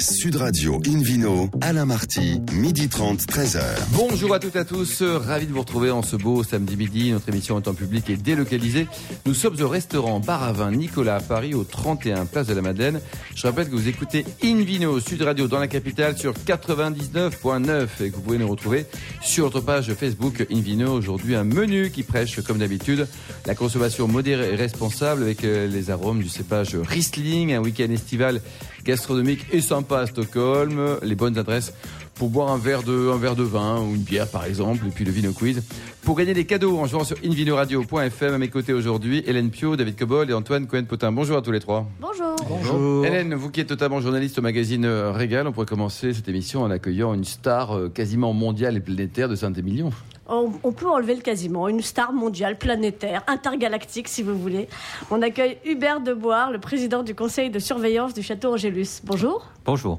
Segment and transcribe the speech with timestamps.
[0.00, 3.60] Sud Radio Invino, Alain Marty, midi 30, 13h.
[3.92, 7.10] Bonjour à toutes et à tous, ravi de vous retrouver en ce beau samedi midi.
[7.10, 8.86] Notre émission en temps public est délocalisée.
[9.26, 12.62] Nous sommes au restaurant Bar à Vin Nicolas à Paris, au 31 Place de la
[12.62, 13.00] Madeleine.
[13.34, 18.14] Je rappelle que vous écoutez Invino Sud Radio dans la capitale sur 99.9 et que
[18.14, 18.86] vous pouvez nous retrouver
[19.20, 20.92] sur notre page Facebook Invino.
[20.92, 23.08] Aujourd'hui, un menu qui prêche, comme d'habitude,
[23.46, 28.40] la consommation modérée et responsable avec euh, les arômes du cépage Riesling, un week-end estival
[28.88, 31.74] gastronomique et sympa à Stockholm, les bonnes adresses
[32.14, 34.90] pour boire un verre de, un verre de vin ou une bière par exemple, et
[34.90, 35.62] puis le Vino Quiz.
[36.02, 39.96] Pour gagner des cadeaux en jouant sur invinoradio.fm, à mes côtés aujourd'hui, Hélène Pio, David
[39.96, 41.12] Cobol et Antoine Cohen-Potin.
[41.12, 41.86] Bonjour à tous les trois.
[42.00, 42.34] Bonjour.
[42.48, 43.04] Bonjour.
[43.04, 46.62] Hélène, vous qui êtes totalement journaliste au magazine euh, Régal, on pourrait commencer cette émission
[46.62, 49.90] en accueillant une star euh, quasiment mondiale et planétaire de Saint-Émilion.
[50.28, 51.68] On, on peut enlever le quasiment.
[51.68, 54.68] Une star mondiale, planétaire, intergalactique, si vous voulez.
[55.10, 59.00] On accueille Hubert Deboire, le président du conseil de surveillance du château Angélus.
[59.04, 59.46] Bonjour.
[59.64, 59.98] Bonjour.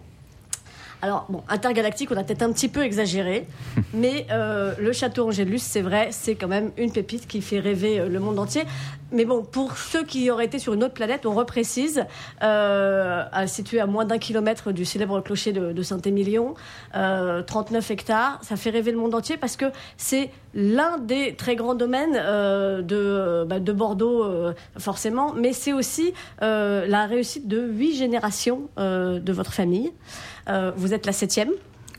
[1.01, 3.47] Alors, bon, intergalactique, on a peut-être un petit peu exagéré,
[3.93, 7.99] mais euh, le château Angélus, c'est vrai, c'est quand même une pépite qui fait rêver
[7.99, 8.63] euh, le monde entier.
[9.11, 12.05] Mais bon, pour ceux qui auraient été sur une autre planète, on reprécise,
[12.43, 16.53] euh, situé à moins d'un kilomètre du célèbre clocher de, de Saint-Émilion,
[16.95, 19.65] euh, 39 hectares, ça fait rêver le monde entier parce que
[19.97, 25.73] c'est l'un des très grands domaines euh, de, bah, de Bordeaux, euh, forcément, mais c'est
[25.73, 29.91] aussi euh, la réussite de huit générations euh, de votre famille.
[30.49, 31.49] Euh, vous êtes la septième,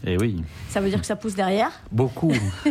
[0.06, 1.70] Eh oui, ça veut dire que ça pousse derrière.
[1.91, 2.33] beaucoup.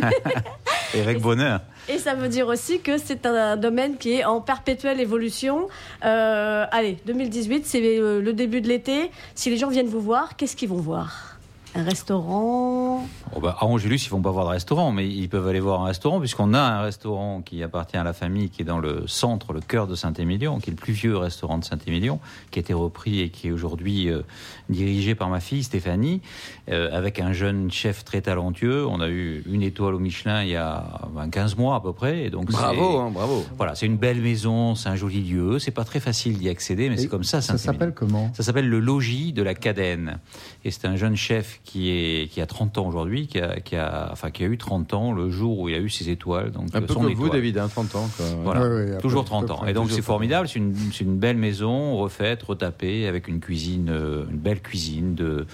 [0.94, 1.60] Et avec bonheur.
[1.88, 5.68] Et ça veut dire aussi que c'est un domaine qui est en perpétuelle évolution.
[6.04, 9.10] Euh, allez, 2018, c'est euh, le début de l'été.
[9.34, 11.29] Si les gens viennent vous voir, qu'est-ce qu'ils vont voir?
[11.76, 13.06] Un restaurant?
[13.32, 15.82] Bon, bah, à Angélus, ils vont pas voir de restaurant, mais ils peuvent aller voir
[15.82, 19.06] un restaurant, puisqu'on a un restaurant qui appartient à la famille, qui est dans le
[19.06, 22.18] centre, le cœur de Saint-Émilion, qui est le plus vieux restaurant de Saint-Émilion,
[22.50, 24.22] qui a été repris et qui est aujourd'hui euh,
[24.68, 26.22] dirigé par ma fille Stéphanie,
[26.70, 28.84] euh, avec un jeune chef très talentueux.
[28.86, 31.92] On a eu une étoile au Michelin il y a ben, 15 mois à peu
[31.92, 32.24] près.
[32.24, 33.44] Et donc Bravo, hein, bravo.
[33.56, 35.60] Voilà, c'est une belle maison, c'est un joli lieu.
[35.60, 37.40] C'est pas très facile d'y accéder, mais c'est comme ça.
[37.40, 38.32] Ça s'appelle comment?
[38.34, 40.18] Ça s'appelle le logis de la Cadenne.
[40.64, 43.76] Et c'est un jeune chef qui, est, qui a 30 ans aujourd'hui, qui a, qui,
[43.76, 46.50] a, enfin, qui a eu 30 ans le jour où il a eu ses étoiles.
[46.50, 47.28] Donc, Un peu son comme vous.
[47.28, 48.08] David, hein, 30 ans.
[48.16, 48.26] quoi.
[48.42, 49.66] Voilà, toujours à peu 30 ans.
[49.66, 53.40] Et donc c'est 30 formidable, c'est une, c'est une belle maison, refaite, retapée, avec une
[53.40, 55.14] cuisine, euh, une belle cuisine.
[55.14, 55.46] De,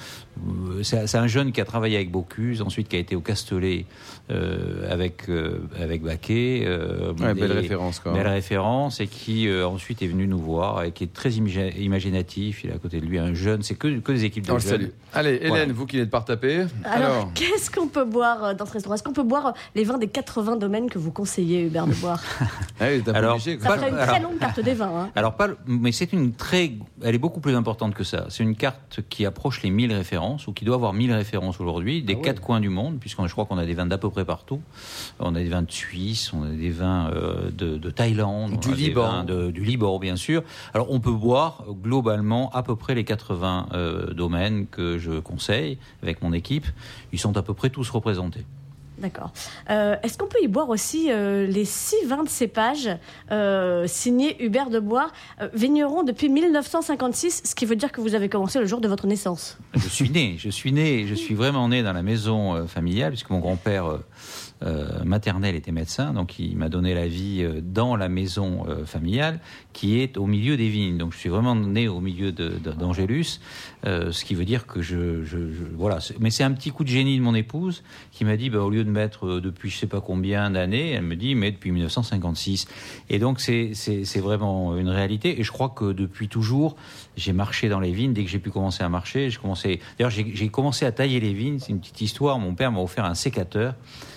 [0.82, 3.86] c'est c'est un jeune qui a travaillé avec Bocuse, ensuite qui a été au Castellet
[4.30, 6.62] euh, avec, euh, avec Baquet.
[6.66, 8.12] euh, Ouais, belle et- référence, quoi.
[8.12, 11.76] Belle référence, et qui euh, ensuite est venu nous voir, et qui est très imagi-
[11.78, 12.64] imaginatif.
[12.64, 14.54] Il a à côté de lui un jeune, c'est que, que des équipes de On
[14.54, 14.70] le jeunes.
[14.70, 14.88] salue.
[15.14, 15.72] Allez, Hélène, Voilà.
[15.72, 16.66] vous qui n'êtes pas retapée.
[16.84, 19.84] Alors, qu'est-ce qu'on peut boire euh, dans ce restaurant Est-ce qu'on peut boire euh, les
[19.84, 22.22] vins des 80 domaines que vous conseillez, Hubert de boire?
[22.80, 24.92] Ah oui, Alors, obligé, Ça ferait une alors- très longue carte des vins.
[25.04, 25.10] hein.
[25.16, 26.72] Alors pas, mais c'est une très,
[27.03, 28.26] elle est beaucoup plus importante que ça.
[28.28, 32.03] C'est une carte qui approche les 1000 références ou qui doit avoir 1000 références aujourd'hui
[32.03, 34.25] des quatre coins du monde, puisqu'on je crois qu'on a des vins d'à peu près
[34.25, 34.60] partout.
[35.20, 38.75] On a des vins de Suisse, on a des vins euh, de, de Thaïlande, Du
[38.75, 39.25] Liban.
[39.25, 40.42] de- du Liban bien sûr.
[40.75, 45.19] Alors on peut boire euh, globalement à peu près les 80 euh, domaines que je
[45.20, 46.66] conseille avec mon équipe.
[47.12, 48.44] Ils sont à peu près tous représentés.
[48.99, 49.31] D'accord.
[49.69, 52.89] Euh, Est-ce qu'on peut y boire aussi euh, les six vins de cépage
[53.31, 55.11] euh, signés Hubert de Bois,
[55.43, 58.89] euh, vigneron depuis 1956, ce qui veut dire que vous avez commencé le jour de
[58.89, 59.59] votre naissance?
[59.75, 63.31] Je suis né, je suis né, je suis vraiment né dans la maison familiale, puisque
[63.31, 63.99] mon grand-père
[65.05, 69.41] maternel était médecin, donc il m'a donné la vie dans la maison familiale,
[69.75, 70.97] qui est au milieu des vignes.
[70.97, 73.41] Donc je suis vraiment né au milieu d'Angélus,
[73.86, 75.22] euh, ce qui veut dire que je,
[75.76, 75.98] voilà.
[76.19, 78.70] Mais c'est un petit coup de génie de mon épouse qui m'a dit, bah, au
[78.70, 81.70] lieu de mettre euh, depuis je sais pas combien d'années, elle me dit, mais depuis
[81.70, 82.66] 1956.
[83.10, 85.38] Et donc c'est c'est- vraiment une réalité.
[85.38, 86.74] Et je crois que depuis toujours,
[87.16, 88.12] j'ai marché dans les vignes.
[88.12, 89.80] Dès que j'ai pu commencer à marcher, j'ai commencé.
[89.98, 91.58] D'ailleurs, j'ai commencé à tailler les vignes.
[91.60, 92.38] C'est une petite histoire.
[92.38, 93.74] Mon père m'a offert un sécateur.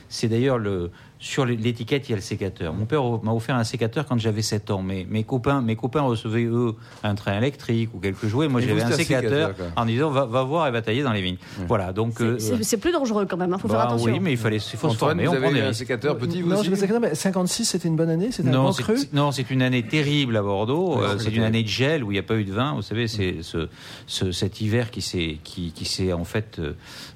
[0.07, 0.89] C'est d'ailleurs le
[1.21, 2.73] sur l'étiquette, il y a le sécateur.
[2.73, 4.81] Mon père m'a offert un sécateur quand j'avais 7 ans.
[4.81, 8.47] Mais mes copains, mes copains recevaient eux un train électrique ou quelques jouets.
[8.47, 11.21] Moi, j'avais un sécateur sécateur, en disant va, va voir et va tailler dans les
[11.21, 11.35] vignes.
[11.67, 11.91] Voilà.
[11.91, 12.23] Donc C'est-
[12.53, 14.13] euh, C'est plus dangereux quand même, il faut faire bah attention.
[14.13, 15.25] oui, mais il fallait, il faut se former.
[15.25, 17.89] vous on avez un sécateur petit, vous Non, aussi je sais pas, mais 56, c'était
[17.89, 18.95] une bonne année, c'était un Non, c'est- creux.
[19.11, 20.95] non, c'est une année terrible à Bordeaux.
[20.99, 22.75] Ouais, Euh, c'est une année de gel où il n'y a pas eu de vin.
[22.75, 23.67] Vous savez, c'est ce,
[24.07, 26.61] ce- cet hiver qui s'est qui, qui s'est en fait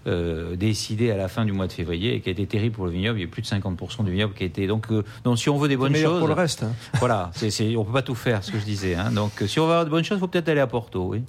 [0.08, 2.86] euh, décidé à la fin du mois de février et qui a été terrible pour
[2.86, 3.20] le vignoble.
[3.20, 4.66] Il y a plus de 50% du vignoble qui a été.
[4.66, 6.64] Donc, euh, donc si on veut des bonnes choses, pour le reste.
[6.64, 6.72] hein.
[7.00, 8.96] voilà, c'est, c'est, on peut pas tout faire, ce que je disais.
[8.96, 9.12] Hein.
[9.12, 11.10] Donc, euh, si on veut avoir de bonnes choses, il faut peut-être aller à Porto.
[11.10, 11.22] Oui.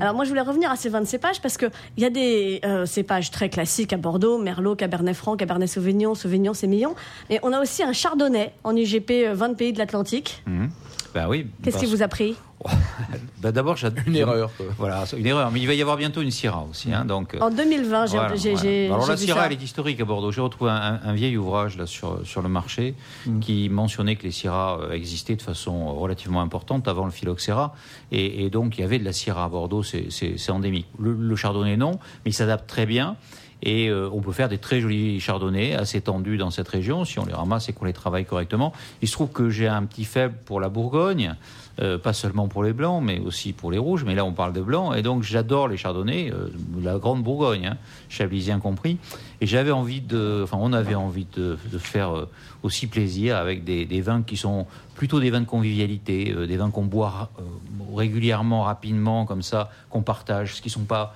[0.00, 2.60] Alors moi je voulais revenir à ces vins de cépage parce qu'il y a des
[2.64, 6.94] euh, cépages très classiques à Bordeaux, Merlot, Cabernet Franc, Cabernet Sauvignon, Sauvignon, Sémillon.
[7.30, 10.42] Mais on a aussi un Chardonnay en IGP euh, 20 pays de l'Atlantique.
[11.14, 11.46] Ben oui.
[11.62, 12.34] Qu'est-ce qui vous a pris
[13.40, 13.76] Bah, D'abord,
[14.06, 14.50] Une erreur.
[14.56, 14.66] quoi.
[14.78, 15.50] Voilà, une erreur.
[15.52, 16.92] Mais il va y avoir bientôt une Syrah aussi.
[16.92, 18.94] hein, donc, euh, En 2020, j'ai Voilà, voilà.
[18.94, 19.46] Alors la Syrah, ça.
[19.46, 20.32] elle est historique à Bordeaux.
[20.32, 22.94] J'ai retrouvé un, un vieil ouvrage là sur, sur le marché
[23.26, 23.40] Mm.
[23.40, 27.74] qui mentionnait que les Syrahs euh, existaient de façon relativement importante avant le phylloxéra.
[28.10, 30.86] Et, et donc il y avait de la Syrah à Bordeaux, c'est endémique.
[30.98, 31.92] Le, le chardonnay non,
[32.24, 33.16] mais il s'adapte très bien.
[33.64, 37.18] Et euh, on peut faire des très jolis chardonnays assez tendus dans cette région si
[37.18, 38.74] on les ramasse et qu'on les travaille correctement.
[39.00, 41.34] Il se trouve que j'ai un petit faible pour la Bourgogne,
[41.80, 44.04] euh, pas seulement pour les blancs, mais aussi pour les rouges.
[44.04, 46.48] Mais là, on parle de blancs, et donc j'adore les chardonnays, euh,
[46.82, 47.76] la grande Bourgogne, hein,
[48.10, 48.98] chablisien compris.
[49.40, 52.26] Et j'avais envie de, enfin, on avait envie de, faire
[52.62, 56.70] aussi plaisir avec des, des vins qui sont plutôt des vins de convivialité, des vins
[56.70, 57.30] qu'on boit
[57.94, 61.14] régulièrement, rapidement, comme ça, qu'on partage, ce qui sont pas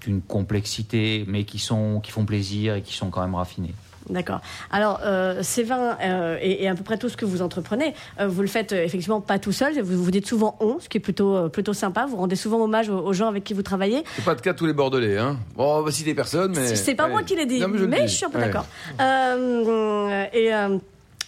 [0.00, 3.74] d'une complexité, mais qui sont qui font plaisir et qui sont quand même raffinés.
[4.08, 4.40] D'accord.
[4.70, 7.92] Alors, euh, ces vins euh, et, et à peu près tout ce que vous entreprenez,
[8.20, 9.80] euh, vous le faites euh, effectivement pas tout seul.
[9.82, 12.06] Vous vous dites souvent on, ce qui est plutôt euh, plutôt sympa.
[12.06, 14.04] Vous rendez souvent hommage aux, aux gens avec qui vous travaillez.
[14.14, 15.18] C'est pas le cas de tous les Bordelais.
[15.18, 15.38] Hein.
[15.56, 16.76] Bon, on va citer personne, mais.
[16.76, 18.02] C'est pas moi qui l'ai dit, Non, mais, je le dis.
[18.02, 18.44] je suis un peu Ouais.
[18.46, 18.66] d'accord.
[19.00, 20.78] Euh, et euh,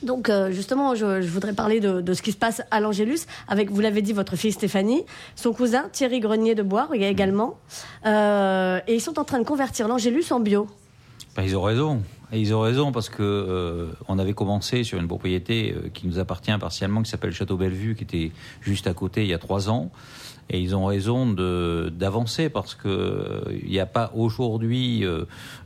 [0.03, 3.81] donc, euh, justement, je, voudrais parler de, ce qui se passe à l'Angélus avec, vous
[3.81, 5.05] l'avez dit, votre fille Stéphanie,
[5.35, 7.59] son cousin Thierry Grenier de Bois, il y a également.
[8.06, 10.69] Euh, et ils sont en train de convertir l'Angélus en bio.
[11.37, 12.03] Ben, ils ont raison.
[12.33, 16.19] Ils ont raison parce que euh, on avait commencé sur une propriété euh, qui nous
[16.19, 19.71] appartient partiellement, qui s'appelle Château Bellevue, qui était juste à côté il y a trois
[19.71, 19.91] ans.
[20.51, 25.25] Et ils ont raison d'avancer parce que euh, il n'y a pas aujourd'hui euh,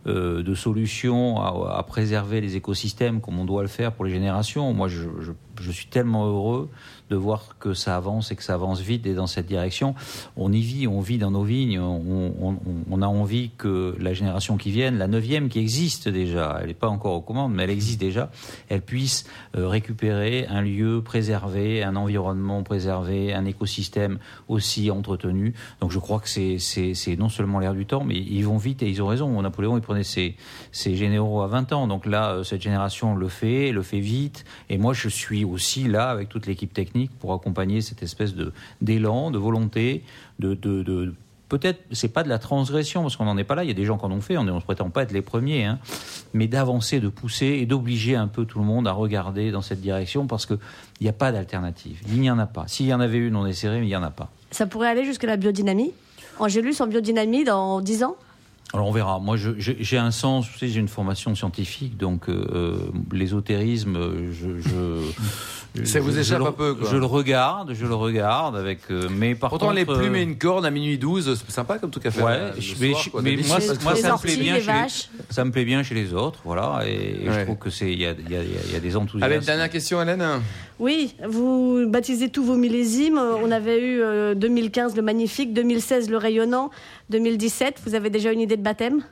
[0.09, 4.11] euh, de solution à, à préserver les écosystèmes comme on doit le faire pour les
[4.11, 4.73] générations.
[4.73, 5.31] Moi, je, je,
[5.63, 6.69] je suis tellement heureux
[7.11, 9.95] de voir que ça avance et que ça avance vite et dans cette direction.
[10.37, 14.71] On y vit, on vit dans nos vignes, on, a envie que la génération qui
[14.71, 18.01] vienne, la neuvième qui existe déjà, elle n'est pas encore aux commandes, mais elle existe
[18.01, 18.31] déjà,
[18.69, 19.27] elle puisse
[19.57, 24.19] euh, récupérer un lieu préservé, un environnement préservé, un écosystème
[24.49, 25.55] aussi entretenu.
[25.81, 28.89] Donc je crois que c'est non seulement l'air du temps, mais ils vont vite et
[28.89, 29.43] ils ont raison.
[29.43, 30.37] Napoléon, il prenait ses,
[30.71, 31.87] ses généraux à 20 ans.
[31.87, 34.45] Donc là, euh, cette génération le fait, le fait vite.
[34.71, 38.53] Et moi, je suis aussi là avec toute l'équipe technique pour accompagner cette espèce de
[38.81, 40.03] d'élan, de volonté,
[40.39, 41.15] de, de, de
[41.49, 43.63] peut-être c'est pas de la transgression parce qu'on n'en est pas là.
[43.63, 44.39] Il y a des gens qui en ont fait.
[44.39, 45.79] On ne prétend pas être les premiers, hein,
[46.33, 49.81] mais d'avancer, de pousser et d'obliger un peu tout le monde à regarder dans cette
[49.83, 50.55] direction parce que
[51.01, 52.01] il n'y a pas d'alternative.
[52.09, 52.65] Il n'y en a pas.
[52.69, 54.31] S'il y en avait une, on essaierait, mais il n'y en a pas.
[54.51, 55.93] Ça pourrait aller jusqu'à la biodynamie?
[56.39, 58.17] Angélus en biodynamie dans 10 ans?
[58.75, 59.19] Alors on verra.
[59.19, 62.79] Moi, j'ai un sens, j'ai une formation scientifique, donc euh, euh,
[63.13, 65.01] l'ésotérisme, euh, je, je,
[65.85, 66.89] Ça vous je- échappe je un peu, quoi.
[66.91, 68.81] Je le regarde, je le regarde avec.
[68.91, 71.51] euh, mais par Pourtant, contre, les plumes euh, et une corne à minuit 12, c'est
[71.53, 72.23] sympa comme tout café.
[72.23, 75.09] Ouais, euh, je- mais quoi, moi, ça me plaît bien chez les, vaches.
[75.31, 77.35] ça me plaît bien chez les autres, voilà, et, et Ouais.
[77.41, 78.43] je trouve que c'est il y a, y, a,
[78.73, 79.33] y a des enthousiastes.
[79.33, 80.23] Allez, dernière question, Hélène.
[80.79, 83.19] Oui, vous baptisez tous vos millésimes.
[83.19, 86.71] On avait eu euh, 2015 le magnifique, 2016 le rayonnant,
[87.11, 87.81] 2017.
[87.87, 89.03] Vous avez déjà une idée de baptême?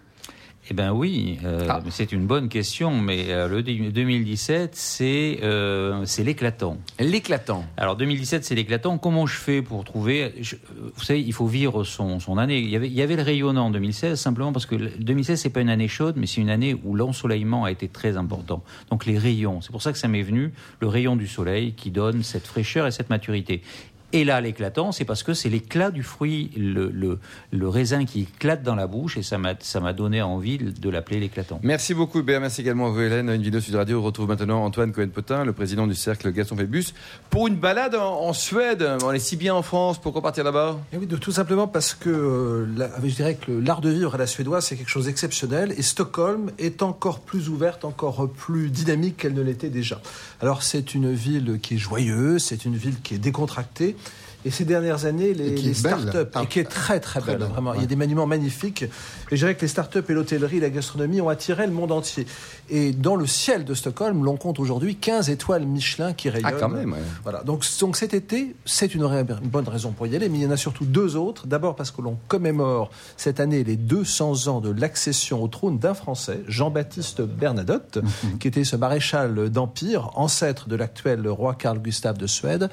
[0.72, 1.80] Eh ben oui, euh, Ah.
[1.90, 6.78] c'est une bonne question, mais euh, le 2017, c'est euh, c'est l'éclatant.
[7.00, 7.64] L'éclatant.
[7.76, 8.96] Alors 2017, c'est l'éclatant.
[8.96, 10.54] Comment je fais pour trouver je-
[10.94, 12.60] Vous savez, il faut vivre son, son année.
[12.60, 15.40] Il y, avait, il y avait le rayonnant en 2016, simplement parce que le 2016,
[15.40, 18.62] c'est pas une année chaude, mais c'est une année où l'ensoleillement a été très important.
[18.92, 21.90] Donc les rayons, c'est pour ça que ça m'est venu, le rayon du soleil qui
[21.90, 23.62] donne cette fraîcheur et cette maturité.
[24.12, 27.18] Et là, l'éclatant, c'est parce que c'est l'éclat du fruit, le, le,
[27.52, 30.90] le raisin qui éclate dans la bouche, et ça m'a ça m'a donné envie de
[30.90, 31.60] l'appeler l'éclatant.
[31.62, 32.40] Merci beaucoup, Béa.
[32.40, 33.28] Merci également à vous, Hélène.
[33.30, 36.86] Une vidéo Sud Radio retrouve maintenant Antoine Cohen-Potin, le président du cercle Gaston Phébus,
[37.30, 38.84] pour une balade en, en Suède.
[39.04, 40.78] On est si bien en France, pourquoi partir là-bas?
[40.92, 44.14] Et oui, de, tout simplement parce que euh, la- je dirais que l'art de vivre
[44.14, 45.72] à la suédoise, c'est quelque chose d'exceptionnel.
[45.76, 50.00] Et Stockholm est encore plus ouverte, encore plus dynamique qu'elle ne l'était déjà.
[50.40, 53.96] Alors, c'est une ville qui est joyeuse, c'est une ville qui est décontractée.
[54.44, 55.98] Et ces dernières années, les, les est belle.
[56.00, 57.74] start-up, Ah, et qui est très très, très belle, belle, vraiment.
[57.74, 58.82] Il y a des monuments magnifiques.
[58.82, 58.88] Et
[59.32, 62.26] je dirais que les start-up et l'hôtellerie, la gastronomie ont attiré le monde entier.
[62.70, 66.52] Et dans le ciel de Stockholm, l'on compte aujourd'hui 15 étoiles Michelin qui rayonnent.
[66.54, 66.98] Ah, quand même, ouais.
[67.22, 67.42] Voilà.
[67.42, 69.06] Donc, donc cet été, c'est une
[69.44, 71.46] bonne raison pour y aller, mais il y en a surtout deux autres.
[71.46, 75.94] D'abord parce que l'on commémore cette année les 200 ans de l'accession au trône d'un
[75.94, 77.98] Français, Jean-Baptiste Bernadotte,
[78.40, 82.70] qui était ce maréchal d'Empire, ancêtre de l'actuel roi Carl Gustave de Suède.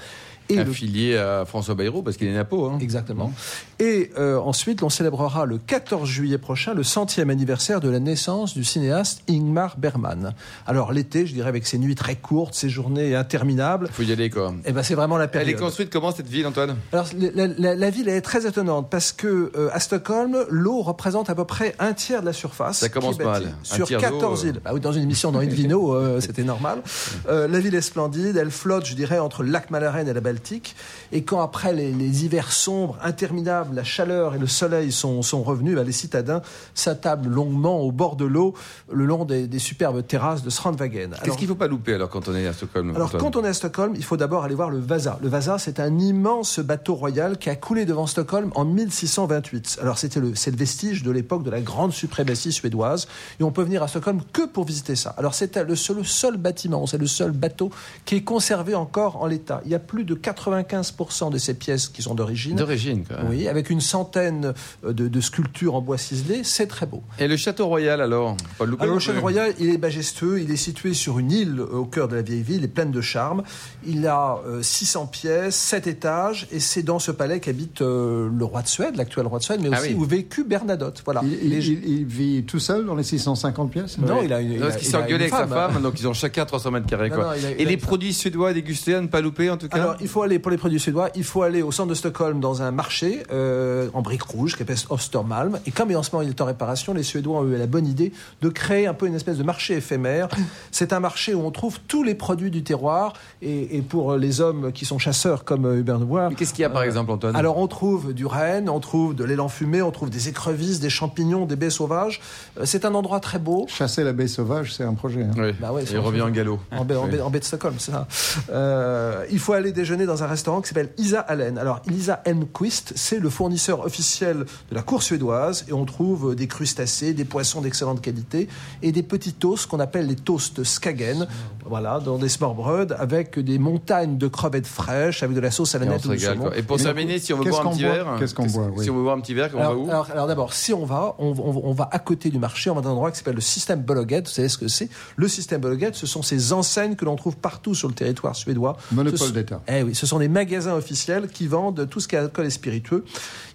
[0.49, 2.65] Et le Affilié à François Bayrou, parce qu'il est napo.
[2.67, 2.77] Hein.
[2.79, 3.33] Exactement.
[3.79, 8.53] Et euh, ensuite, l'on célébrera le 14 juillet prochain le centième anniversaire de la naissance
[8.53, 10.33] du cinéaste Ingmar Bergman.
[10.65, 14.29] Alors l'été, je dirais avec ses nuits très courtes, ses journées interminables, faut y aller,
[14.29, 14.53] quoi.
[14.65, 15.49] eh ben c'est vraiment la Elle période.
[15.57, 16.75] est construite comment, cette ville, Antoine?
[16.93, 21.29] Alors la, la- la ville est très étonnante parce que euh, à Stockholm, l'eau représente
[21.29, 22.77] à peu près un tiers de la surface.
[22.79, 23.53] Ça commence mal.
[23.63, 24.47] Sur tiers d'eau, 14 euh.
[24.49, 24.61] îles.
[24.63, 26.81] Bah oui, dans une émission dans Invino, euh, c'était normal.
[27.29, 28.37] Euh, la ville est splendide.
[28.37, 30.36] Elle flotte, je dirais, entre le lac Malaren et la Baltique.
[30.37, 30.75] Baltique.
[31.11, 35.41] Et quand après les, les hivers sombres, interminables, la chaleur et le soleil sont, sont
[35.41, 36.41] revenus, bah, les citadins
[36.75, 38.53] s'attablent longuement au bord de l'eau,
[38.91, 41.11] le long des, des superbes terrasses de Strandwagen.
[41.23, 43.35] Qu'est-ce qu'il ne faut pas louper alors quand on est à Stockholm alors Antoine quand
[43.35, 45.17] on est à Stockholm, il faut d'abord aller voir le Vasa.
[45.21, 49.79] Le Vasa, c'est un immense bateau royal qui a coulé devant Stockholm en 1628.
[49.81, 53.07] Alors c'était le, c'est le vestige de l'époque de la grande suprématie suédoise.
[53.39, 55.15] Et on peut venir à Stockholm que pour visiter ça.
[55.17, 57.71] Alors c'est le seul, le seul bâtiment, c'est le seul bateau
[58.05, 59.61] qui est conservé encore en l'état.
[59.65, 62.55] Il y a plus de 95% de ces pièces qui sont d'origine.
[62.55, 63.29] D'origine, quand même.
[63.29, 64.53] Oui, avec une centaine
[64.85, 67.01] euh, de, de sculptures en bois ciselé, c'est très beau.
[67.19, 70.55] Et le château royal alors louper Alors, le château royal, il est majestueux, il est
[70.57, 73.01] situé sur une île euh, au cœur de la vieille ville, il est plein de
[73.01, 73.43] charme.
[73.85, 78.45] Il a euh, 600 pièces, 7 étages, et c'est dans ce palais qu'habite euh, le
[78.45, 79.95] roi de Suède, l'actuel roi de Suède, mais Ah aussi oui.
[79.95, 81.01] où vécut Bernadotte.
[81.05, 81.21] Voilà.
[81.23, 83.97] Il, il- Les- il- il vit tout seul dans les 650 pièces?
[83.97, 84.51] Non, il a une.
[84.53, 85.81] il Non, parce qu'il une avec sa femme.
[85.81, 87.09] donc ils ont chacun 300 mètres carrés.
[87.09, 87.25] Non, Quoi.
[87.25, 89.57] non, il a- il Et les produits suédois à déguster, à ne pas louper en
[89.57, 89.77] tout cas?
[89.77, 92.39] Alors, il faut aller pour les produits suédois, il faut aller au centre de Stockholm
[92.39, 95.59] dans un marché euh, en briques rouges qui s'appelle Ostermalm.
[95.65, 97.87] Et comme en ce moment il est en réparation, les Suédois ont eu la bonne
[97.87, 100.27] idée de créer un peu une espèce de marché éphémère.
[100.71, 103.13] C'est un marché où on trouve tous les produits du terroir.
[103.41, 106.53] Et, et pour les hommes qui sont chasseurs comme euh, Hubert de Bois, Mais Qu'est-ce
[106.53, 107.35] qu'il y a par exemple, Antoine?
[107.35, 110.89] alors on trouve du renne, on trouve de l'élan fumé, on trouve des écrevisses, des
[110.89, 112.19] champignons, des baies sauvages.
[112.59, 113.65] Euh, C'est un endroit très beau.
[113.69, 115.23] Chasser la baie sauvage, c'est un projet.
[115.23, 115.31] hein.
[115.37, 115.51] Oui.
[115.59, 116.59] Bah ouais, il revient en galop.
[116.71, 117.11] En baie, en Oui.
[117.11, 118.07] baie- en baie de Stockholm, c'est ça.
[118.51, 121.57] Euh, il faut aller déjeuner dans un restaurant qui s'appelle Isa Allen.
[121.57, 126.35] Alors, Isa Enquist, c'est le fournisseur officiel de la cour suédoise et on trouve euh,
[126.35, 128.47] des crustacés, des poissons d'excellente qualité
[128.81, 131.27] et des petits toasts qu'on appelle les toasts Skagen.
[131.65, 135.79] Voilà, dans des smørbrød avec des montagnes de crevettes fraîches, avec de la sauce à
[135.79, 136.51] la nette ou du saumon.
[136.55, 138.71] Et pour terminer, si on veut boire un petit verre, Qu'est-ce qu'on boit.
[138.81, 140.73] Si on veut boire un petit verre, on va Alors, où alors, alors d'abord, si
[140.73, 143.11] on va, on, on- on va à côté du marché, on va dans un endroit
[143.11, 144.21] qui s'appelle le système Bologet.
[144.21, 144.89] Vous savez ce que c'est?
[145.17, 148.77] Le système Bologet, ce sont ces enseignes que l'on trouve partout sur le territoire suédois.
[148.93, 149.61] Monopole d'État.
[149.67, 152.49] Eh oui, ce sont des magasins officiels qui vendent tout ce qui est alcool et
[152.49, 153.03] spiritueux.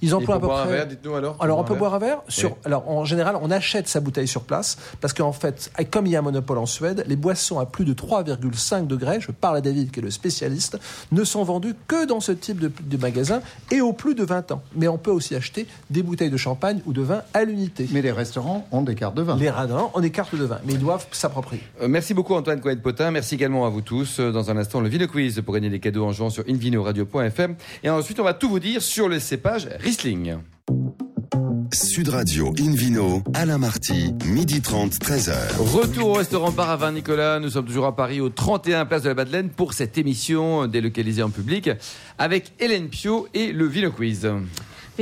[0.02, 0.74] Ils Et emploient pour à peu boire un près.
[0.76, 1.36] verre, dites-nous alors.
[1.40, 2.50] Alors on peut boire un verre sur.
[2.50, 2.56] Oui.
[2.64, 6.16] Alors en général, on achète sa bouteille sur place parce qu'en fait, comme il y
[6.16, 9.60] a un monopole en Suède, les boissons à plus de 3,5 degrés, je parle à
[9.60, 10.78] David qui est le spécialiste,
[11.12, 14.52] ne sont vendues que dans ce type de, de magasin et au plus de 20
[14.52, 14.62] ans.
[14.74, 17.88] Mais on peut aussi acheter des bouteilles de champagne ou de vin à l'unité.
[17.92, 19.36] Mais les restaurants ont des cartes de vin.
[19.36, 21.62] Les radins, on écarte de vin, mais ils doivent s'approprier.
[21.80, 23.10] Euh, Merci beaucoup Antoine Cohen-Potin.
[23.10, 24.18] Merci également à vous tous.
[24.18, 27.56] Euh, Dans un instant, le Vino Quiz pour gagner des cadeaux en jouant sur invinoradio.fm.
[27.82, 30.36] Et ensuite, on va tout vous dire sur le cépage Riesling.
[31.72, 35.56] Sud Radio Invino, Alain Marty, midi 30, 13h.
[35.58, 37.40] Retour au restaurant Bar à Vin Nicolas.
[37.40, 41.22] Nous sommes toujours à Paris au 31 place de la Madeleine pour cette émission délocalisée
[41.22, 41.70] en public
[42.18, 44.28] avec Hélène Pio et le Vino Quiz.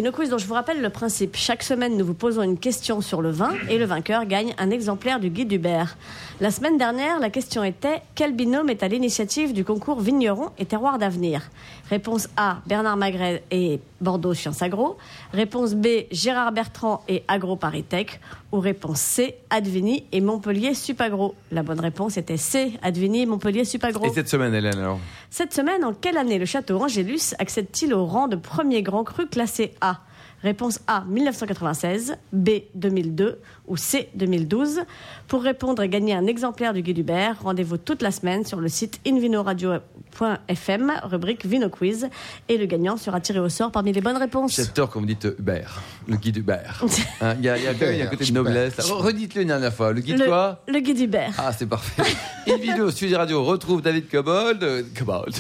[0.01, 1.37] Vino Quiz dont je vous rappelle le principe.
[1.37, 4.71] Chaque semaine, nous vous posons une question sur le vin et le vainqueur gagne un
[4.71, 5.99] exemplaire du guide Hubert.
[6.41, 10.65] La semaine dernière, la question était quel binôme est à l'initiative du concours Vigneron et
[10.65, 11.51] Terroir d'avenir?
[11.91, 14.97] Réponse A, Bernard Magret et Bordeaux Sciences Agro.
[15.33, 18.21] Réponse B, Gérard Bertrand et Agro Paritech.
[18.53, 21.35] Ou réponse C, Advini et Montpellier Supagro.
[21.53, 24.07] La bonne réponse était C, Advini et Montpellier Supagro.
[24.07, 24.99] Et cette semaine, Hélène, alors?
[25.31, 29.27] Cette semaine, en quelle année le château Angélus accède-t-il au rang de premier grand cru
[29.27, 30.01] classé A?
[30.43, 34.81] Réponse A 1996, B 2002 ou C 2012.
[35.29, 38.69] Pour répondre et gagner un exemplaire du guide Hubert, rendez-vous toute la semaine sur le
[38.69, 42.09] site invinoradio.fm, rubrique Vino Quiz,
[42.49, 44.57] et le gagnant sera tiré au sort parmi les bonnes réponses.
[44.57, 46.85] J'adore quand vous dites Hubert, le guide Hubert.
[47.23, 48.79] Hein, Il y, a, y a y un côté de noblesse.
[48.79, 49.93] Redites-le une dernière fois.
[49.93, 51.35] Le guide Le, quoi le guide Hubert.
[51.37, 52.03] Ah, c'est parfait.
[52.49, 55.35] Invino Studio Radio retrouve David Cobold, euh, Cobold,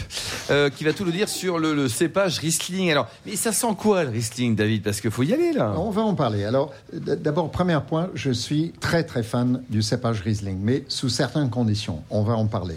[0.50, 2.90] euh, qui va tout nous dire sur le, le cépage Riesling.
[2.90, 4.89] Alors, mais ça sent quoi le Riesling, David?
[4.90, 5.72] Parce qu'il faut y aller là?
[5.78, 6.42] On va en parler.
[6.42, 11.48] Alors, d'abord, premier point, je suis très très fan du cépage Riesling, mais sous certaines
[11.48, 12.02] conditions.
[12.10, 12.74] On va en parler.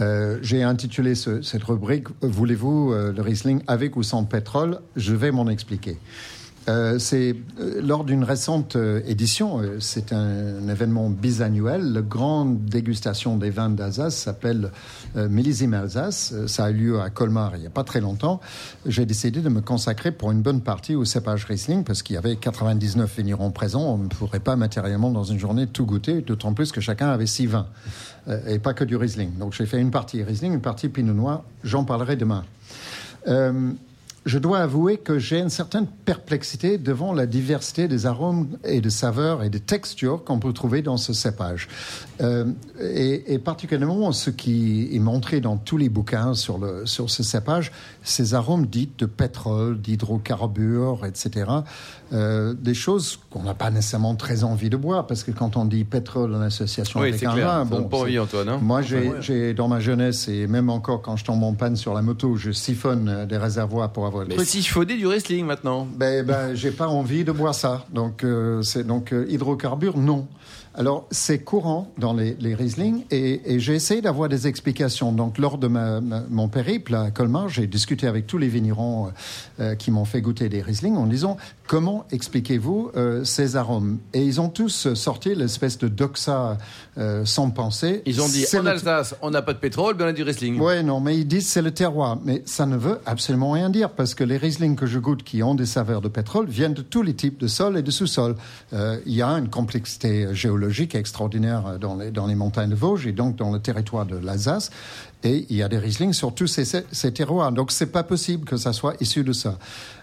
[0.00, 4.78] Euh, J'ai intitulé ce- cette rubrique Voulez-vous euh, le Riesling avec ou sans pétrole?
[4.94, 5.96] Je vais m'en expliquer.
[6.68, 11.92] Euh, c'est euh, lors d'une récente euh, édition, c'est un, événement bisannuel.
[11.92, 14.70] La grande dégustation des vins d'Alsace s'appelle
[15.14, 16.34] Millésime Alsace.
[16.46, 18.40] Ça a eu lieu à Colmar il n'y a pas très longtemps.
[18.86, 22.16] J'ai décidé de me consacrer pour une bonne partie au cépage Riesling parce qu'il y
[22.16, 23.94] avait 99 vignerons présents.
[23.94, 27.26] On ne pourrait pas matériellement dans une journée tout goûter, d'autant plus que chacun avait
[27.26, 27.66] six vins
[28.48, 29.36] et pas que du Riesling.
[29.38, 31.44] Donc j'ai fait une partie Riesling, une partie Pinot Noir.
[31.62, 32.44] J'en parlerai demain.
[34.24, 38.80] Euh, je dois avouer que j'ai une certaine perplexité devant la diversité des arômes et
[38.80, 41.68] des saveurs et des textures qu'on peut trouver dans ce cépage.
[42.20, 42.46] Euh,
[42.80, 47.22] et, et, particulièrement ce qui est montré dans tous les bouquins sur, le, sur ce
[47.22, 51.46] cépage, ces arômes dits de pétrole, d'hydrocarbures, etc.
[52.12, 55.64] Euh, des choses qu'on n'a pas nécessairement très envie de boire, parce que quand on
[55.64, 57.46] dit pétrole en association oui, avec un clair.
[57.46, 58.48] vin, bon, pas envie, Antoine.
[58.48, 61.94] Hein moi, j'ai dans ma jeunesse et même encore quand je tombe en panne sur
[61.94, 64.48] la moto, je siphonne des réservoirs pour avoir le Mais truc.
[64.48, 65.86] siphonner du wrestling maintenant.
[65.96, 67.84] Ben, ben, j'ai pas envie de boire ça.
[67.92, 70.26] Donc, euh, c'est donc euh, hydrocarbures, non.
[70.76, 75.12] Alors, c'est courant dans les, les Riesling et, et j'ai essayé d'avoir des explications.
[75.12, 79.12] Donc, lors de ma, ma, mon périple à Colmar, j'ai discuté avec tous les vignerons
[79.60, 81.36] euh, qui m'ont fait goûter des Riesling en disant
[81.68, 83.98] comment expliquez-vous euh, ces arômes?
[84.14, 86.58] Et ils ont tous sorti l'espèce de doxa
[86.98, 88.02] euh, sans penser.
[88.04, 90.58] Ils ont dit en Alsace, on n'a pas de pétrole, ben on a du Riesling.
[90.58, 92.18] Ouais, non, mais ils disent c'est le terroir.
[92.24, 95.40] Mais ça ne veut absolument rien dire parce que les Riesling que je goûte qui
[95.44, 98.34] ont des saveurs de pétrole viennent de tous les types de sols et de sous-sols.
[98.72, 100.63] Euh, il y a une complexité géologique
[100.94, 104.70] extraordinaire dans les, dans les montagnes de Vosges et donc dans le territoire de l'Alsace.
[105.22, 107.50] Et il y a des Riesling sur tous ces, ces terroirs.
[107.50, 109.58] Donc c'est pas possible que ça soit issu de ça.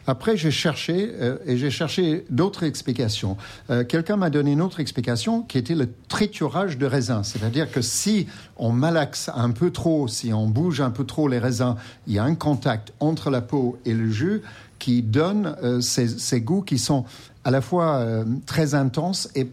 [0.08, 3.38] Après, j'ai cherché euh, et j'ai cherché d'autres explications.
[3.70, 7.22] Euh, Quelqu'un m'a donné une autre explication qui était le triturage de raisins.
[7.24, 8.28] C'est-à-dire que si
[8.58, 11.76] on malaxe un peu trop, si on bouge un peu trop les raisins,
[12.08, 14.42] il y a un contact entre la peau et le jus
[14.80, 17.06] qui donne euh, ces, ces, goûts qui sont
[17.44, 18.06] à la fois
[18.46, 19.48] très intenses et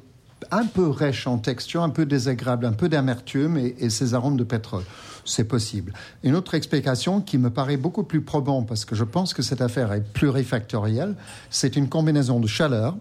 [0.50, 4.36] un peu rêche en texture, un peu désagréable, un peu d'amertume et, et, ces arômes
[4.36, 4.84] de pétrole.
[5.24, 5.92] C'est possible.
[6.22, 9.60] Une autre explication qui me paraît beaucoup plus probante, parce que je pense que cette
[9.60, 11.14] affaire est plurifactorielle,
[11.50, 12.96] c'est une combinaison de chaleur,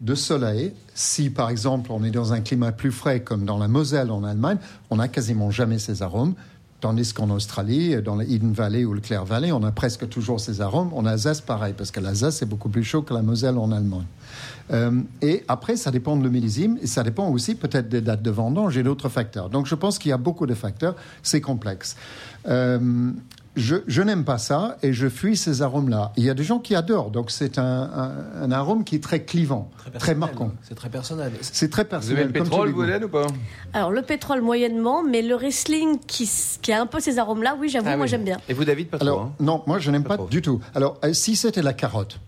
[0.00, 0.72] de soleil.
[0.94, 4.24] Si, par exemple, on est dans un climat plus frais, comme dans la Moselle en
[4.24, 4.58] Allemagne,
[4.90, 6.34] on n'a quasiment jamais ces arômes.
[6.80, 10.40] Tandis qu'en Australie, dans le Eden Valley ou le Clare Valley, on a presque toujours
[10.40, 10.92] ces arômes.
[10.92, 14.04] En Alsace, pareil, parce que l'Alsace est beaucoup plus chaud que la Moselle en Allemagne.
[14.72, 18.30] Euh, et après, ça dépend de l'humidisme et ça dépend aussi peut-être des dates de
[18.30, 19.48] vendange et d'autres facteurs.
[19.48, 20.96] Donc, je pense qu'il y a beaucoup de facteurs.
[21.22, 21.96] C'est complexe.
[22.48, 23.10] Euh,
[23.56, 26.12] je, je n'aime pas ça et je fuis ces arômes-là.
[26.16, 29.02] Il y a des gens qui adorent, donc c'est un, un, un, arôme qui est
[29.02, 30.52] très clivant, très, très marquant.
[30.62, 31.32] C'est très personnel.
[31.40, 32.16] C'est très personnel.
[32.16, 33.26] Vous avez le pétrole, vous, Hélène, ou pas?
[33.72, 36.30] Alors, le pétrole moyennement, mais le Riesling qui,
[36.60, 38.10] qui a un peu ces arômes-là, oui, j'avoue, ah, moi oui.
[38.10, 38.36] j'aime bien.
[38.48, 39.32] Et vous, David, pas Alors, trop hein?
[39.40, 40.60] Non, moi je n'aime pas, pas du tout.
[40.74, 42.20] Alors, euh, si c'était la carotte,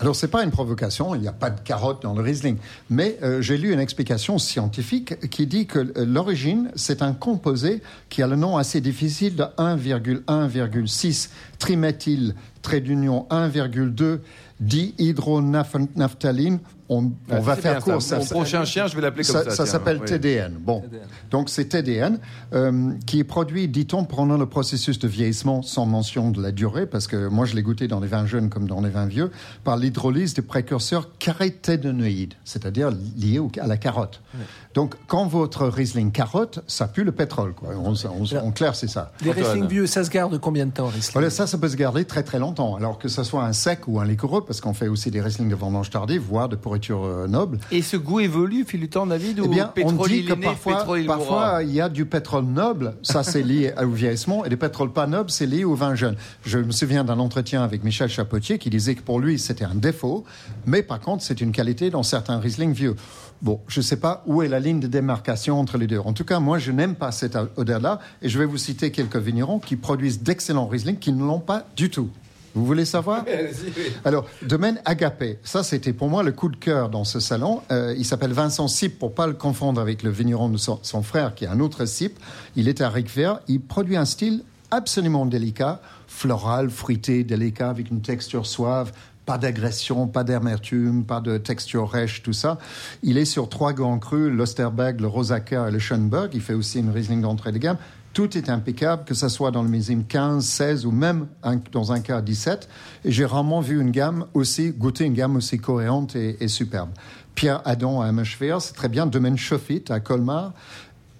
[0.00, 2.56] alors, ce n'est pas une provocation, il n'y a pas de carotte dans le Riesling.
[2.90, 7.82] Mais euh, j'ai lu une explication scientifique qui dit que euh, l'origine, c'est un composé
[8.08, 14.20] qui a le nom assez difficile de 1,1,6 triméthyl, trait d'union 1,2
[14.60, 16.58] dihydronaphthaline.
[16.92, 18.02] On, on ah, va faire court.
[18.02, 19.44] Ça, Mon prochain chien, je vais l'appeler comme ça.
[19.44, 20.06] Ça, ça s'appelle oui.
[20.06, 20.58] TDN.
[20.60, 21.02] Bon, TDN.
[21.30, 22.18] donc c'est TDN
[22.52, 26.86] euh, qui est produit, dit-on, pendant le processus de vieillissement, sans mention de la durée,
[26.86, 29.30] parce que moi je l'ai goûté dans les vins jeunes comme dans les vins vieux,
[29.64, 34.20] par l'hydrolyse des précurseurs caroténoïdes, c'est-à-dire liés au, à la carotte.
[34.34, 34.40] Oui.
[34.74, 37.54] Donc quand votre Riesling carotte, ça pue le pétrole.
[37.54, 37.70] Quoi.
[37.76, 39.12] On, on, en clair, c'est ça.
[39.22, 41.12] Les Riesling vieux, ça se garde combien de temps, Riesling?
[41.12, 42.76] Voilà, Ça, ça peut se garder très très longtemps.
[42.76, 45.48] Alors que ce soit un sec ou un liquoreux, parce qu'on fait aussi des Riesling
[45.48, 47.58] de vendange tardive, voire de pourriture euh, noble.
[47.70, 50.98] Et ce goût évolue fil du temps, David eh bien, ou on dit que parfois,
[50.98, 54.56] il parfois il y a du pétrole noble, ça c'est lié au vieillissement, et des
[54.56, 56.16] pétroles pas nobles, c'est lié au vin jeune.
[56.44, 59.74] Je me souviens d'un entretien avec Michel Chapotier qui disait que pour lui c'était un
[59.74, 60.24] défaut,
[60.66, 62.96] mais par contre c'est une qualité dans certains Riesling vieux.
[63.42, 65.98] Bon, je ne sais pas où est la ligne de démarcation entre les deux.
[65.98, 69.16] En tout cas, moi, je n'aime pas cette odeur-là, et je vais vous citer quelques
[69.16, 72.08] vignerons qui produisent d'excellents Riesling qui ne l'ont pas du tout.
[72.54, 73.24] Vous voulez savoir
[74.04, 77.62] Alors, domaine Agapé, ça c'était pour moi le coup de cœur dans ce salon.
[77.70, 81.02] Euh, il s'appelle Vincent Sip, pour pas le confondre avec le vigneron de son, son
[81.02, 82.18] frère qui est un autre Sip.
[82.56, 83.34] Il est à Ricver.
[83.48, 88.92] Il produit un style absolument délicat, floral, fruité, délicat, avec une texture suave,
[89.26, 92.58] pas d'agression, pas d'amertume, pas de texture rêche, tout ça.
[93.02, 96.30] Il est sur trois grands crus, l'Osterberg, le Rosacker et le Schönberg.
[96.34, 97.76] Il fait aussi une Riesling d'entrée de gamme.
[98.12, 101.28] Tout est impeccable, que ce soit dans le millésime 15, 16 ou même
[101.72, 102.68] dans un cas 17.
[103.06, 106.90] Et j'ai rarement vu une gamme aussi, goûter une gamme aussi cohérente et, superbe.
[107.34, 109.06] Pierre Adam à Hammerschwer, c'est très bien.
[109.06, 110.52] Domaine Schofitt à Colmar.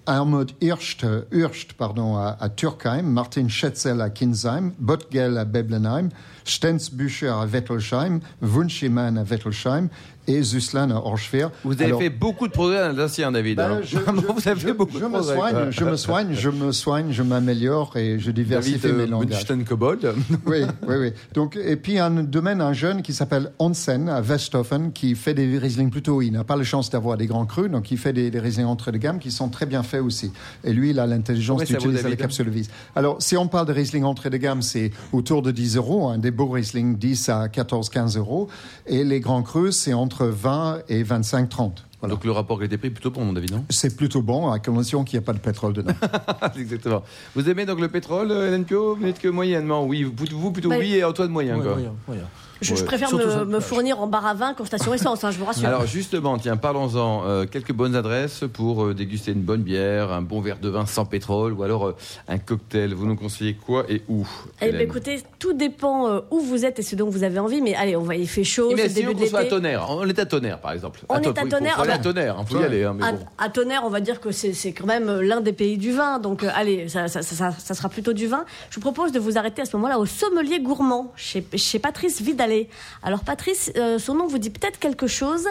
[0.05, 6.09] Armod Hirst, Hirst pardon, à, à, Turkheim, Martin Schetzel à Kinsheim, Bottgel à Beblenheim,
[6.45, 9.89] Stenzbücher à Wettelsheim, Wunschemann à Wettelsheim
[10.27, 11.51] et Zuslin à.
[11.65, 13.57] Vous avez Alors, fait beaucoup de progrès en alsacien, David.
[13.57, 13.81] ben, hein.
[13.85, 15.35] je, vous avez je- fait beaucoup de me progrès.
[15.35, 19.07] soigne, je me soigne, je me soigne, je m'améliore et je diversifie David mes euh,
[19.07, 19.47] langages.
[19.69, 20.15] Kobold.
[20.47, 21.13] oui, oui, oui.
[21.35, 25.59] Donc, et puis un domaine, un jeune qui s'appelle Onsen à Westhofen, qui fait des
[25.59, 26.23] Riesling plutôt.
[26.23, 28.67] Il n'a pas la chance d'avoir des grands crus, donc il fait des, des Riesling
[28.67, 30.33] entre de gamme qui sont très bien faits aussi.
[30.65, 32.69] Et lui, il a l'intelligence d'utiliser les David capsules vis.
[32.95, 36.19] Alors, si on parle de Riesling entrée de gamme, c'est autour de 10 euros, hein,
[36.19, 38.49] des beaux Riesling 10 à 14, 15 euros.
[38.87, 41.85] Et les grands crus, c'est entre 20 et 25, 30.
[42.03, 42.15] Voilà.
[42.17, 43.65] Donc le rapport qualité-prix est plutôt bon, David, non?
[43.71, 45.95] C'est plutôt bon, à condition qu'il n'y ait pas de pétrole dedans.
[46.59, 47.03] Exactement.
[47.37, 48.97] Vous aimez donc le pétrole, euh, Hélène Pio?
[48.97, 50.03] Vous n'êtes que moyennement, oui.
[50.03, 51.73] Vous, plutôt Bah, oui et Antoine moyen, Ouais, quoi.
[51.75, 52.25] moyen, moyen.
[52.63, 55.67] Je, préfère me, fournir en bar à vin qu'en station essence, hein, je vous rassure.
[55.67, 57.25] Alors justement, tiens, parlons-en.
[57.27, 60.87] Euh, quelques bonnes adresses pour euh, déguster une bonne bière, un bon verre de vin
[60.87, 61.97] sans pétrole ou alors euh,
[62.29, 62.95] un cocktail.
[62.95, 64.27] Vous nous conseillez quoi et où
[64.61, 64.83] Eh Hélène?
[64.83, 67.61] écoutez, tout dépend euh, où vous êtes et ce dont vous avez envie.
[67.61, 69.55] Mais allez, on va, il fait chaud, c'est le début de qu'on soit à l'été.
[69.57, 69.87] Tonnerre.
[69.91, 71.01] On est à Tonnerre, par exemple.
[71.09, 72.85] On Attends, est à Tonnerre, à bah, Tonnerre, il faut y aller.
[72.85, 73.19] hein, mais À, bon.
[73.39, 76.19] à Tonnerre, on va dire que c'est quand même l'un des pays du vin.
[76.19, 78.45] Donc, euh, allez, ça, ça- ça- ça- ça sera plutôt du vin.
[78.71, 82.21] Je vous propose de vous arrêter à ce moment-là au sommelier gourmand chez, chez Patrice
[82.21, 82.69] Vidalé.
[83.03, 85.47] Alors, Patrice, euh, son nom vous dit peut-être quelque chose.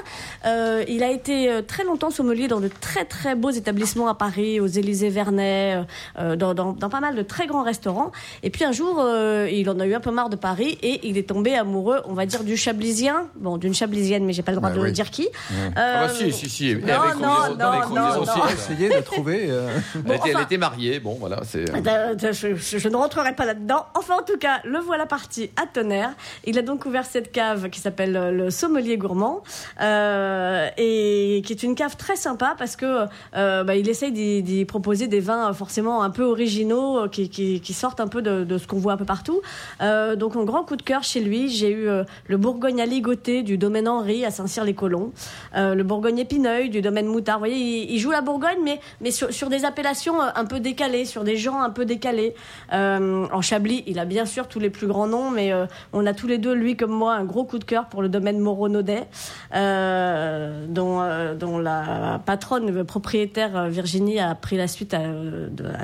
[0.46, 4.16] Euh, il a été euh, très longtemps sommelier dans de très très beaux établissements à
[4.16, 5.84] Paris, aux Élysées Vernet,
[6.20, 8.12] euh, dans, dans- dans pas mal de très grands restaurants.
[8.44, 11.00] Et puis un jour, euh, il en a eu un peu marre de Paris et
[11.08, 13.28] il est tombé amoureux, on va dire, du chablisien.
[13.36, 14.92] Bon, d'une chablisienne, mais j'ai pas le droit Ouais, de oui.
[14.92, 15.28] dire qui.
[15.32, 16.76] Ah bah Euh, si, si, si.
[16.76, 17.22] non, Avec non,
[17.58, 18.38] non, avec non, aussi.
[18.40, 18.46] non.
[18.48, 19.48] Essayez de trouver.
[19.50, 21.70] euh, Elle, Bon, était, elle enfin- était mariée, bon voilà, c'est...
[21.70, 23.86] Euh, Je, je- je ne rentrerai pas là-dedans.
[23.96, 26.12] Enfin, en tout cas, le voilà parti à Tonnerre.
[26.46, 29.44] Il a donc ouvert cette cave qui s'appelle euh, le Sommelier Gourmand
[29.82, 34.42] euh, et qui est une cave très sympa parce que euh, bah, il essaye d'y
[34.44, 38.08] d'y proposer des vins euh, forcément un peu originaux euh, qui, qui, qui sortent un
[38.08, 39.42] peu de, de ce qu'on voit un peu partout.
[39.82, 42.86] Euh, donc, un grand coup de cœur chez lui, j'ai eu euh, le Bourgogne à
[42.86, 45.12] ligoté du domaine Henri à Saint-Cyr-les-Colons,
[45.56, 47.38] euh, le Bourgogne épineuil du domaine Moutard.
[47.38, 50.60] Vous voyez, il, joue la Bourgogne, mais, mais sur, sur des appellations euh, un peu
[50.60, 52.34] décalées, sur des gens un peu décalés.
[52.74, 56.06] Euh, en Chablis, il a bien sûr tous les plus grands noms, mais euh, on
[56.06, 58.40] a tous les deux, lui comme moi, un gros coup de cœur pour le domaine
[58.40, 59.08] Moreau-Naudet,
[59.56, 61.02] euh, dont,
[61.38, 65.02] dont la patronne, propriétaire Virginie, a pris la suite à,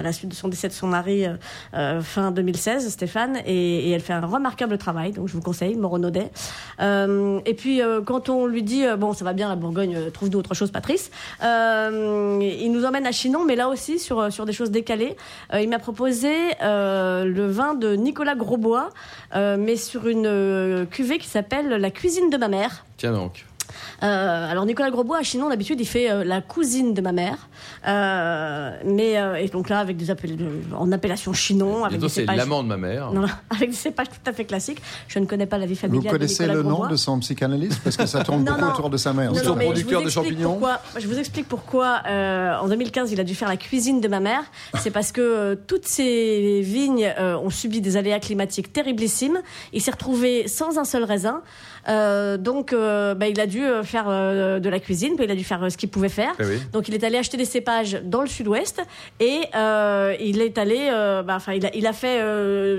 [0.02, 1.26] la suite de son décès de son mari
[2.02, 6.32] fin 2016, Stéphane, et, elle fait un remarquable travail, donc je vous conseille, Moreau-Naudet.
[6.80, 10.40] Euh, et puis, quand on lui dit, bon, ça va bien, la Bourgogne, euh, trouve-nous
[10.40, 11.12] autre chose, Patrice,
[11.44, 15.16] euh, il nous emmène à Chinon, mais là aussi sur, sur des choses décalées.
[15.54, 18.90] Euh, il m'a proposé euh, le vin de Nicolas Grosbois,
[19.36, 22.86] mais sur une cuvée qui s'appelle La cuisine de ma mère.
[22.98, 23.47] Tiens donc.
[24.04, 27.38] Euh, alors Nicolas Grosbois à Chinon d'habitude il fait euh, la cousine de ma mère,
[27.88, 30.38] Euh, mais euh, et donc là avec des appel-
[30.78, 33.12] en appellation Chinon avec des c'est cépages, l'amant de ma mère.
[33.12, 34.82] non, non, avec des cépages tout à fait classiques.
[35.08, 37.20] Je ne connais pas la vie Vous familiale connaissez de Nicolas le nom de son
[37.20, 37.82] psychanalyste?
[37.84, 38.72] Parce que ça tourne Non, beaucoup non.
[38.74, 39.32] autour de sa mère.
[39.32, 40.52] Non, non, producteur vous de explique champignons.
[40.52, 44.08] Pourquoi, je vous explique pourquoi euh, en 2015 il a dû faire la cuisine de
[44.08, 44.44] ma mère.
[44.80, 49.40] C'est parce que euh, toutes ces vignes euh, ont subi des aléas climatiques terriblissimes.
[49.74, 51.42] Il s'est retrouvé sans un seul raisin.
[51.88, 55.32] Euh, donc euh, bah, il a dû euh, faire euh, de la cuisine, puis il
[55.32, 56.34] a dû faire ce qu'il pouvait faire.
[56.40, 56.62] Eh oui.
[56.74, 58.82] Donc il est allé acheter des cépages dans le sud-ouest
[59.20, 59.42] et
[60.20, 60.90] il est allé,
[61.26, 62.22] bah, enfin il a, il a fait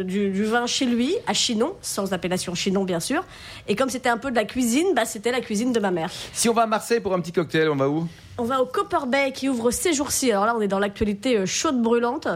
[0.05, 3.25] du, du vin chez lui à Chinon, sans appellation Chinon bien sûr.
[3.67, 6.11] Et comme c'était un peu de la cuisine, bah, c'était la cuisine de ma mère.
[6.33, 8.07] Si on va à Marseille pour un petit cocktail, on va où?
[8.41, 10.31] On va au Copper Bay qui ouvre ces jours-ci.
[10.31, 12.29] Alors là, on est dans l'actualité euh, chaude brûlante.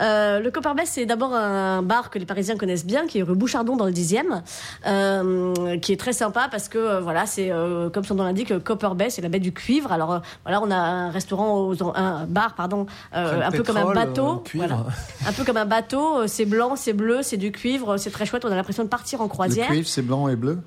[0.00, 3.22] Euh, le Copper Bay, c'est d'abord un bar que les Parisiens connaissent bien, qui est
[3.22, 4.42] rue Bouchardon dans le 10e,
[4.86, 8.58] euh, qui est très sympa parce que euh, voilà, c'est euh, comme son nom l'indique,
[8.64, 9.92] Copper Bay, c'est la baie du cuivre.
[9.92, 13.78] Alors euh, voilà, on a un restaurant, aux, un bar, pardon, euh, un peu comme
[13.78, 14.66] un bateau, euh, cuivre.
[14.66, 14.84] voilà.
[15.26, 16.26] un peu comme un bateau.
[16.26, 18.44] C'est blanc, c'est bleu, c'est du cuivre, c'est très chouette.
[18.44, 19.68] On a l'impression de partir en Le croisière.
[19.68, 20.58] cuivre, c'est blanc et bleu?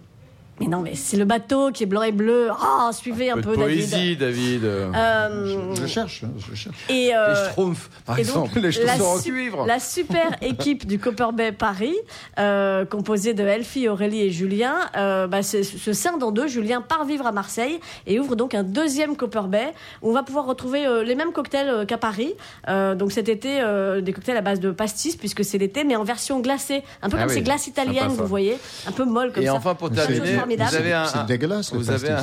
[0.60, 2.50] Mais non, mais c'est le bateau qui est blanc et bleu.
[2.52, 4.63] Ah, suivez un, peu peu, de poésie, David.
[4.65, 6.76] Euh, Je cherche, je cherche.
[6.89, 8.60] et euh, les Schtroumpfs, par et donc, exemple.
[8.60, 9.65] Les chaussures en cuivre.
[9.65, 11.95] la super équipe du Copper Bay Paris,
[12.39, 16.48] euh, composée de Elfie, Aurélie et Julien, euh, bah, se, se scinde en deux.
[16.48, 20.24] Julien part vivre à Marseille et ouvre donc un deuxième Copper Bay où on va
[20.24, 22.34] pouvoir retrouver euh, les mêmes cocktails euh, qu'à Paris.
[22.67, 25.95] Euh, donc cet été, euh, des cocktails à base de pastis puisque c'est l'été, mais
[25.95, 29.06] en version glacée, un peu Ah comme oui, ces glaces italiennes, vous voyez, un peu
[29.06, 29.54] molle comme Et ça.
[29.54, 32.21] enfin, pour terminer, vous avez un, C'est dégueulasse, le vous avez un.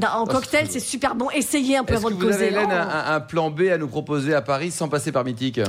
[0.00, 1.28] Non, En cocktail, c'est super bon.
[1.30, 2.60] Essayez un peu est-ce avant que de vous avez, causer.
[2.60, 2.90] Hélène, Oh.
[3.10, 5.60] un, un plan B à nous proposer à Paris sans passer par Mythique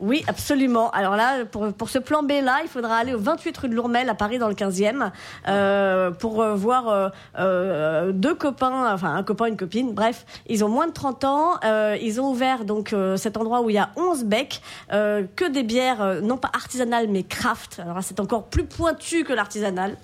[0.00, 0.90] Oui, absolument.
[0.92, 4.08] Alors là, pour, pour ce plan B-là, il faudra aller au 28 rue de Lourmel
[4.08, 5.10] à Paris dans le 15e
[5.48, 10.64] euh, pour euh, voir euh, euh, deux copains, enfin un copain, une copine, bref, ils
[10.64, 11.50] ont moins de 30 ans.
[11.64, 14.60] euh, ils ont ouvert donc euh, cet endroit où il y a 11 becs,
[14.92, 17.80] euh, que des bières euh, non pas artisanales mais craft.
[17.82, 19.96] Alors là, c'est encore plus pointu que l'artisanal.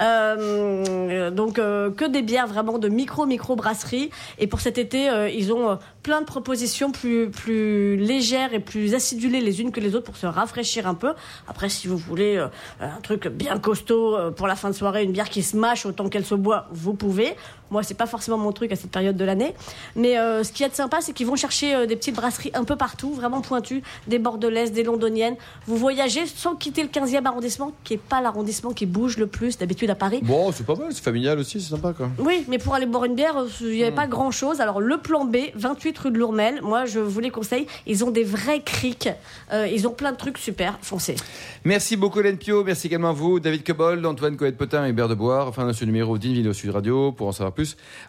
[0.00, 4.10] Euh, Euh, donc euh, que des bières vraiment de micro micro brasserie.
[4.38, 8.94] Et pour cet été, euh, ils ont plein de propositions plus plus légères et plus
[8.94, 11.12] acidulées les unes que les autres pour se rafraîchir un peu.
[11.48, 12.38] Après, si vous voulez
[12.80, 16.08] un truc bien costaud pour la fin de soirée, une bière qui se mâche autant
[16.08, 17.36] qu'elle se boit, vous pouvez.
[17.70, 19.54] Moi, c'est pas forcément mon truc à cette période de l'année.
[19.94, 22.50] Mais euh, ce qui est de sympa, c'est qu'ils vont chercher euh, des petites brasseries
[22.54, 25.36] un peu partout, vraiment pointues, des bordelaises, des londoniennes.
[25.66, 29.58] Vous voyagez sans quitter le 15e arrondissement, qui est pas l'arrondissement qui bouge le plus
[29.58, 30.20] d'habitude à Paris.
[30.22, 32.08] Bon, c'est pas mal, c'est familial aussi, c'est sympa quoi.
[32.18, 34.60] Oui, mais pour aller boire une bière, euh, il n'y avait pas grand chose.
[34.60, 37.66] Alors, le plan B, 28 rue de Lourmel, moi, je vous les conseille.
[37.86, 39.08] Ils ont des vrais crics.
[39.52, 40.78] Euh, ils ont plein de trucs super.
[40.82, 41.16] Foncez.
[41.64, 45.14] Merci beaucoup Hélène Pio, merci également à vous, David Cobold, Antoine Coët-Potin et Hubert de
[45.14, 45.48] Boire.
[45.48, 47.12] Enfin, ce numéro d'Invino Sud Radio.
[47.12, 47.52] Pour en savoir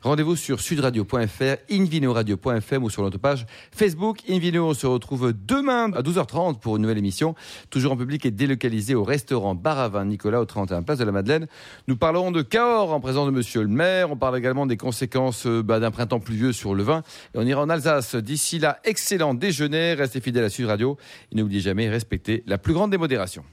[0.03, 4.19] rendez-vous sur sudradio.fr, invinoradio.fm ou sur notre page Facebook.
[4.29, 7.35] Invino, on se retrouve demain à 12h30 pour une nouvelle émission,
[7.69, 11.03] toujours en public et délocalisée au restaurant Bar à Vin Nicolas au 31 Place de
[11.03, 11.47] la Madeleine.
[11.87, 14.11] Nous parlerons de Cahors en présence de Monsieur le maire.
[14.11, 17.03] On parle également des conséquences euh, bah, d'un printemps pluvieux sur le vin.
[17.33, 18.15] Et on ira en Alsace.
[18.15, 19.93] D'ici là, excellent déjeuner.
[19.93, 20.97] Restez fidèles à Sud Radio.
[21.31, 23.43] Et n'oubliez jamais, respectez la plus grande démodération.